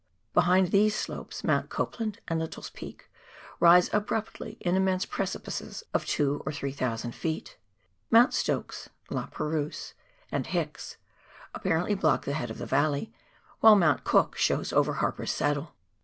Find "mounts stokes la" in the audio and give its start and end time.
8.09-9.27